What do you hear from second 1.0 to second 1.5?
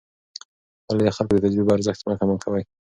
د خلکو د